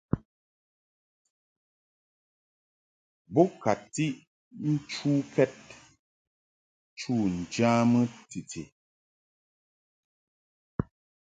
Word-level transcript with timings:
Bo 3.33 3.41
ka 3.61 3.71
tiʼ 3.93 4.13
nchukɛd 4.71 5.53
chu 6.99 7.13
ŋjamɨ 7.39 8.01
titi. 8.29 8.61